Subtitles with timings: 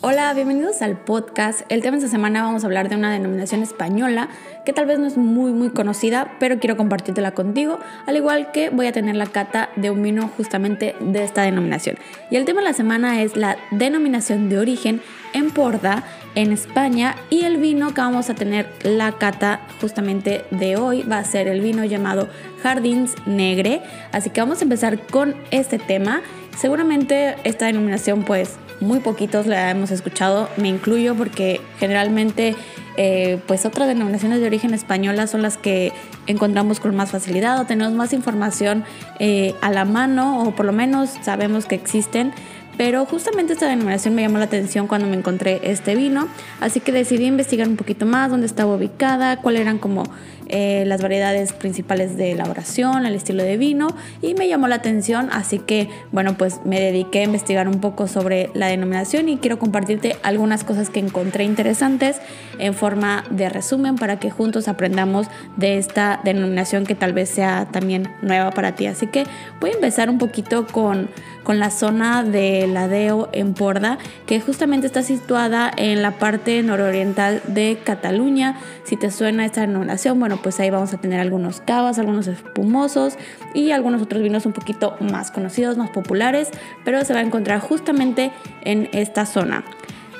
[0.00, 1.62] Hola, bienvenidos al podcast.
[1.70, 4.28] El tema de esta semana vamos a hablar de una denominación española
[4.64, 8.70] que tal vez no es muy muy conocida, pero quiero compartírtela contigo, al igual que
[8.70, 11.96] voy a tener la cata de un vino justamente de esta denominación.
[12.30, 15.00] Y el tema de la semana es la denominación de origen
[15.32, 16.04] en Porda,
[16.36, 21.18] en España, y el vino que vamos a tener la cata justamente de hoy va
[21.18, 22.28] a ser el vino llamado
[22.62, 23.82] Jardins Negre.
[24.12, 26.22] Así que vamos a empezar con este tema.
[26.56, 32.54] Seguramente esta denominación pues muy poquitos la hemos escuchado, me incluyo porque generalmente
[32.96, 35.92] eh, pues otras denominaciones de origen española son las que
[36.26, 38.84] encontramos con más facilidad o tenemos más información
[39.18, 42.32] eh, a la mano o por lo menos sabemos que existen.
[42.78, 46.28] Pero justamente esta denominación me llamó la atención cuando me encontré este vino,
[46.60, 50.04] así que decidí investigar un poquito más dónde estaba ubicada, cuáles eran como
[50.50, 53.88] eh, las variedades principales de elaboración, el estilo de vino
[54.22, 58.08] y me llamó la atención, así que bueno, pues me dediqué a investigar un poco
[58.08, 62.22] sobre la denominación y quiero compartirte algunas cosas que encontré interesantes
[62.58, 65.26] en forma de resumen para que juntos aprendamos
[65.56, 68.86] de esta denominación que tal vez sea también nueva para ti.
[68.86, 69.24] Así que
[69.60, 71.10] voy a empezar un poquito con,
[71.42, 77.42] con la zona de Ladeo en Porda, que justamente está situada en la parte nororiental
[77.46, 78.56] de Cataluña.
[78.84, 83.16] Si te suena esta denominación, bueno, pues ahí vamos a tener algunos cavas, algunos espumosos
[83.54, 86.50] y algunos otros vinos un poquito más conocidos, más populares,
[86.84, 88.30] pero se va a encontrar justamente
[88.64, 89.64] en esta zona.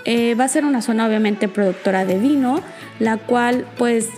[0.04, 2.62] Eh, va a ser una zona obviamente productora de vino,
[2.98, 4.08] la cual pues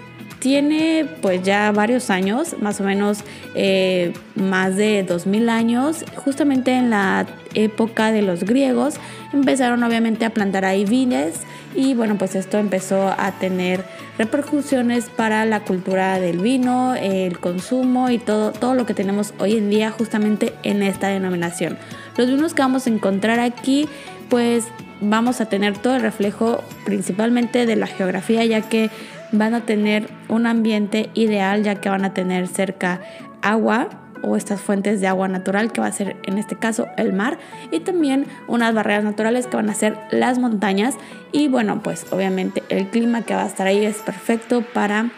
[0.40, 3.18] tiene pues ya varios años, más o menos
[3.54, 8.94] eh, más de 2000 años, justamente en la época de los griegos
[9.32, 11.40] empezaron obviamente a plantar ahí vides
[11.74, 13.84] y bueno pues esto empezó a tener
[14.18, 19.56] repercusiones para la cultura del vino, el consumo y todo, todo lo que tenemos hoy
[19.56, 21.76] en día justamente en esta denominación.
[22.16, 23.88] Los vinos que vamos a encontrar aquí
[24.28, 24.66] pues
[25.00, 28.90] vamos a tener todo el reflejo principalmente de la geografía ya que
[29.32, 33.00] van a tener un ambiente ideal ya que van a tener cerca
[33.42, 33.88] agua
[34.22, 37.38] o estas fuentes de agua natural que va a ser en este caso el mar
[37.70, 40.96] y también unas barreras naturales que van a ser las montañas.
[41.32, 45.10] Y bueno pues obviamente el clima que va a estar ahí es perfecto para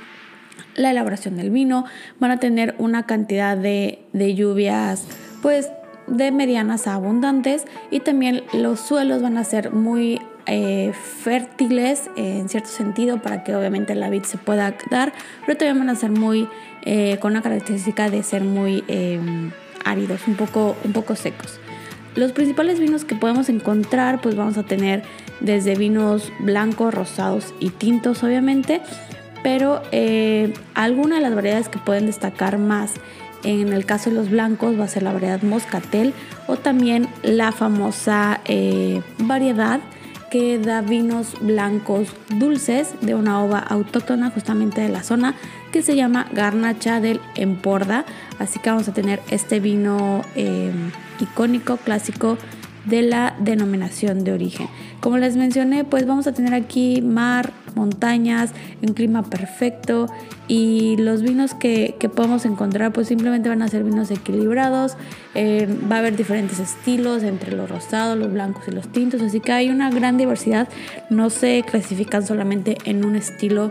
[0.74, 1.84] la elaboración del vino.
[2.20, 5.06] Van a tener una cantidad de, de lluvias
[5.40, 5.70] pues
[6.06, 12.48] de medianas a abundantes y también los suelos van a ser muy eh, fértiles en
[12.48, 15.12] cierto sentido para que obviamente la vid se pueda dar,
[15.46, 16.48] pero también van a ser muy
[16.82, 19.52] eh, con una característica de ser muy em,
[19.84, 21.60] áridos, un poco, un poco secos.
[22.16, 25.02] Los principales vinos que podemos encontrar, pues vamos a tener
[25.40, 28.80] desde vinos blancos, rosados y tintos, obviamente,
[29.44, 32.94] pero eh, algunas de las variedades que pueden destacar más
[33.44, 36.14] en el caso de los blancos va a ser la variedad Moscatel
[36.46, 38.40] o también la famosa
[39.18, 39.80] variedad
[40.32, 45.34] que da vinos blancos dulces de una ova autóctona justamente de la zona
[45.72, 48.06] que se llama Garnacha del Emporda.
[48.38, 52.38] Así que vamos a tener este vino em, icónico, clásico
[52.84, 54.68] de la denominación de origen.
[55.00, 60.06] Como les mencioné, pues vamos a tener aquí mar, montañas, un clima perfecto
[60.48, 64.96] y los vinos que, podemos encontrar pues simplemente van a ser vinos equilibrados,
[65.34, 69.40] eh, va a haber diferentes estilos entre los rosados, los blancos y los tintos, así
[69.40, 70.68] que hay una gran diversidad,
[71.10, 73.70] no se clasifican solamente en un estilo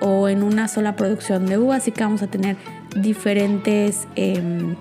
[0.00, 2.56] o en una sola producción de uva, así que vamos a tener
[2.96, 4.74] diferentes em,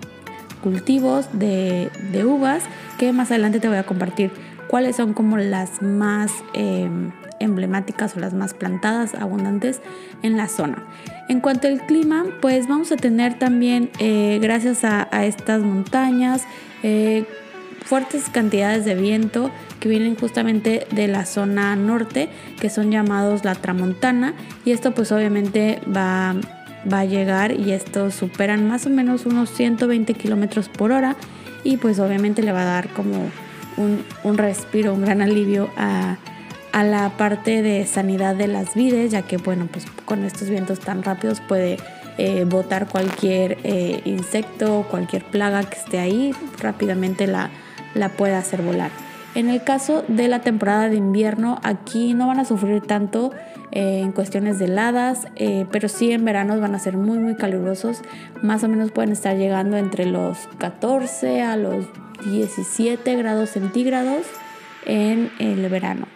[0.61, 2.63] cultivos de, de uvas
[2.97, 4.31] que más adelante te voy a compartir
[4.71, 9.81] cuáles son como las más em, emblemáticas o las más plantadas, abundantes
[10.23, 10.85] en la zona.
[11.27, 16.43] En cuanto al clima, pues vamos a tener también, eh, gracias a, estas montañas,
[16.83, 17.25] eh,
[17.83, 19.51] fuertes cantidades de viento
[19.81, 25.11] que vienen justamente de la zona norte, que son llamados la tramontana, y esto pues
[25.11, 26.35] obviamente va,
[26.91, 31.15] va a llegar y estos superan más o menos unos 120 kilómetros por hora
[31.63, 33.29] y pues obviamente le va a dar como
[33.77, 36.17] un, respiro, un gran alivio a,
[36.73, 41.03] la parte de sanidad de las vides, ya que bueno, pues con estos vientos tan
[41.03, 41.77] rápidos puede
[42.17, 47.49] eh, botar cualquier eh, insecto cualquier plaga que esté ahí, rápidamente la,
[47.93, 48.91] la puede hacer volar.
[49.33, 53.31] En el caso de la temporada de invierno, aquí no van a sufrir tanto
[53.71, 57.35] eh, en cuestiones de heladas, eh, pero sí en verano van a ser muy muy
[57.35, 58.01] calurosos.
[58.41, 61.85] Más o menos pueden estar llegando entre los 14 a los
[62.25, 64.23] 17 grados centígrados
[64.85, 66.07] en el verano.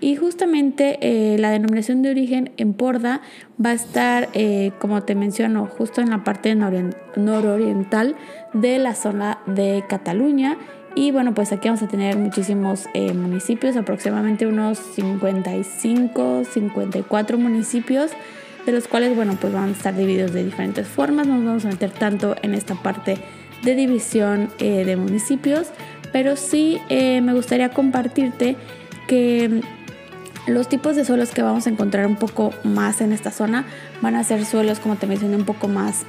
[0.00, 3.22] Y justamente eh, la denominación de origen en Porda
[3.64, 4.28] va a estar,
[4.78, 6.56] como te menciono, justo en la parte
[7.16, 8.16] nororiental
[8.52, 10.58] de la zona de Cataluña
[10.94, 18.10] y bueno, pues aquí vamos a tener muchísimos eh, municipios, aproximadamente unos 55, 54 municipios,
[18.66, 21.26] de los cuales, bueno, pues van a estar divididos de diferentes formas.
[21.26, 23.18] No nos vamos a meter tanto en esta parte
[23.62, 25.68] de división eh, de municipios,
[26.12, 28.56] pero sí eh, me gustaría compartirte
[29.08, 29.62] que
[30.46, 33.64] los tipos de suelos que vamos a encontrar un poco más en esta zona
[34.00, 36.04] van a ser suelos, como te mencioné, un poco más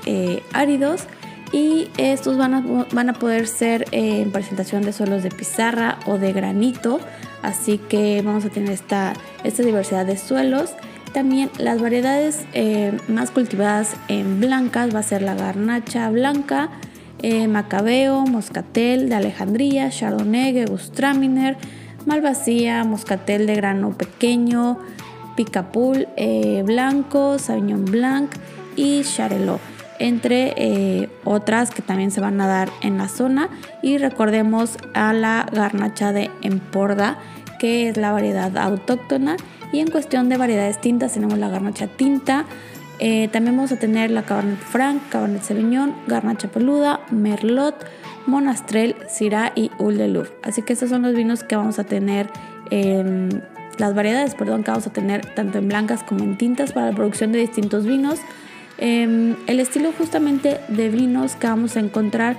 [0.54, 1.08] áridos
[1.54, 6.00] y estos van a, van a poder ser eh, en presentación de suelos de pizarra
[6.08, 7.00] o de granito,
[7.44, 9.14] así que vamos a tener esta,
[9.44, 10.72] esta diversidad de suelos.
[11.14, 16.72] También las variedades eh, más cultivadas en blancas va a ser la garnacha blanca,
[17.22, 21.56] eh, macabeo, moscatel de Alejandría, chardonnay, Gewürztraminer,
[22.08, 24.80] malvasía, moscatel de grano pequeño,
[25.36, 26.08] picapul
[26.66, 28.32] blanco, sauvignon blanc
[28.76, 33.50] y charelot entre eh, otras que también se van a dar en la zona.
[33.82, 37.18] Y recordemos a la garnacha de Emporda,
[37.60, 39.38] que es la variedad autóctona.
[39.72, 42.46] Y en cuestión de variedades tintas tenemos la garnacha tinta.
[43.00, 47.76] Eh, también vamos a tener la Cabernet Franc, Cabernet Sauvignon, Garnacha Peluda, Merlot,
[48.28, 50.32] Monastrell, Syrah y Oul de Louvre.
[50.44, 52.30] Así que estos son los vinos que vamos a tener,
[53.78, 56.96] las variedades, perdón, que vamos a tener tanto en blancas como en tintas para la
[56.96, 58.20] producción de distintos vinos.
[58.78, 62.38] Em, el estilo justamente de vinos que vamos a encontrar,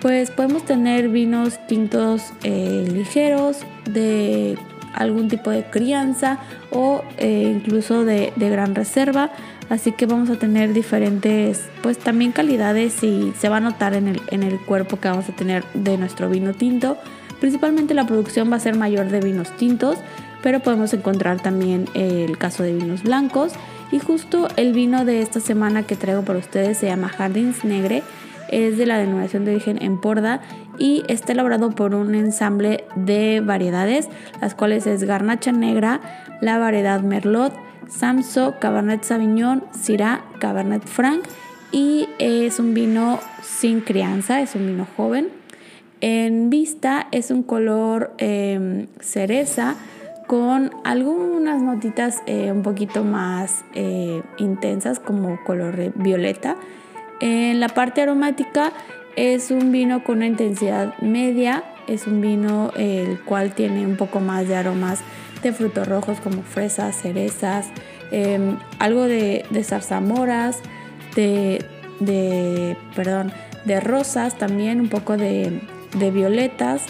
[0.00, 3.58] pues podemos tener vinos tintos eh, ligeros,
[3.90, 4.58] de
[4.94, 6.38] algún tipo de crianza
[6.70, 9.30] o eh, incluso de, gran reserva.
[9.70, 14.08] Así que vamos a tener diferentes, pues también calidades y se va a notar en
[14.08, 16.98] el, en el cuerpo que vamos a tener de nuestro vino tinto.
[17.40, 19.96] Principalmente la producción va a ser mayor de vinos tintos,
[20.42, 23.52] pero podemos encontrar también el caso de vinos blancos
[23.90, 28.02] y justo el vino de esta semana que traigo para ustedes se llama Jardins Negre.
[28.48, 30.40] Es de la denominación de origen Emporda
[30.78, 34.08] y está elaborado por un ensamble de variedades,
[34.40, 36.00] las cuales es Garnacha Negra,
[36.40, 37.52] la variedad Merlot,
[37.88, 41.24] Samso, Cabernet Sauvignon, Syrah, Cabernet Franc
[41.72, 45.28] y es un vino sin crianza, es un vino joven.
[46.00, 49.74] En vista es un color em, cereza
[50.26, 56.56] con algunas notitas eh, un poquito más eh, intensas como color violeta.
[57.20, 58.72] En la parte aromática
[59.16, 64.20] es un vino con una intensidad media, es un vino el cual tiene un poco
[64.20, 65.00] más de aromas
[65.42, 67.68] de frutos rojos como fresas, cerezas,
[68.10, 70.60] em, algo de, zarzamoras,
[71.14, 71.64] de,
[72.96, 73.30] perdón,
[73.66, 75.60] de rosas también, un poco de,
[75.92, 76.82] violetas.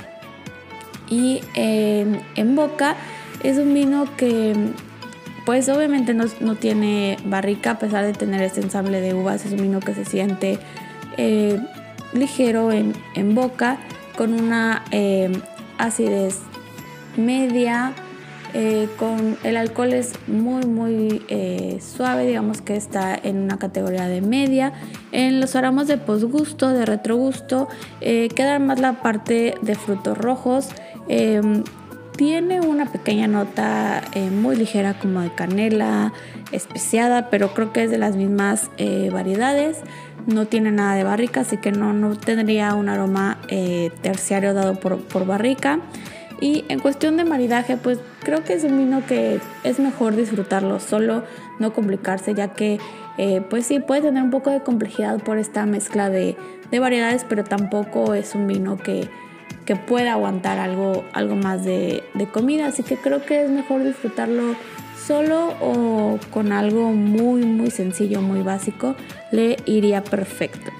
[1.10, 2.96] Y en boca
[3.44, 4.54] es un vino que
[5.44, 9.44] pues obviamente no, tiene barrica a pesar de tener este ensamble de uvas.
[9.44, 10.58] Es un vino que se siente
[11.18, 11.60] eh,
[12.14, 12.94] ligero en,
[13.34, 13.78] boca
[14.16, 15.30] con una eh,
[15.78, 16.40] acidez
[17.16, 17.92] media.
[18.56, 21.20] Eh, con el alcohol es muy muy
[21.80, 24.72] suave, digamos que está en una categoría de media.
[25.12, 27.68] En los aromas de posgusto, de retrogusto,
[28.00, 30.68] queda más la parte de frutos rojos.
[32.16, 36.12] Tiene una pequeña nota eh, muy ligera como de canela
[36.52, 39.78] especiada, pero creo que es de las mismas eh, variedades.
[40.28, 44.78] No tiene nada de barrica, así que no, no tendría un aroma eh, terciario dado
[44.78, 45.80] por, por barrica.
[46.40, 50.78] Y en cuestión de maridaje, pues creo que es un vino que es mejor disfrutarlo
[50.78, 51.24] solo,
[51.58, 52.78] no complicarse, ya que
[53.48, 56.36] pues sí puede tener un poco de complejidad por esta mezcla de,
[56.70, 59.08] de variedades, pero tampoco es un vino que
[59.64, 62.02] que pueda aguantar algo, algo más de,
[62.32, 62.66] comida.
[62.66, 64.56] Así que creo que es mejor disfrutarlo
[65.06, 68.94] solo o con algo muy, muy sencillo, muy básico.
[69.30, 70.70] Le iría perfecto.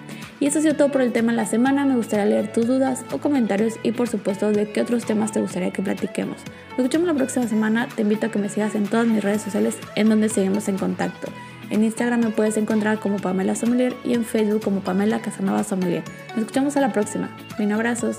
[0.40, 1.86] Y eso ha sido todo por el tema de la semana.
[1.86, 5.40] Me gustaría leer tus dudas o comentarios y por supuesto de qué otros temas te
[5.40, 6.36] gustaría que platiquemos.
[6.70, 7.88] Nos escuchamos la próxima semana.
[7.94, 10.76] Te invito a que me sigas en todas mis redes sociales en donde seguimos en
[10.76, 11.28] contacto.
[11.70, 16.02] En Instagram me puedes encontrar como Pamela Sommelier y en Facebook como Pamela Casanova Sommelier.
[16.30, 17.30] Nos escuchamos a la próxima.
[17.58, 18.18] Mil abrazos.